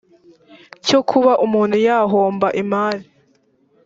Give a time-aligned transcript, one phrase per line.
[0.87, 3.05] cyo kuba umuntu yahomba imari